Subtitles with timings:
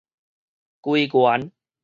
[0.81, 1.51] 歸原